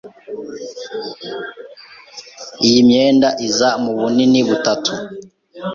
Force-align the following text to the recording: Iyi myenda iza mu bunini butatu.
Iyi 2.67 2.79
myenda 2.87 3.29
iza 3.47 3.69
mu 3.83 3.91
bunini 3.99 4.39
butatu. 4.47 4.93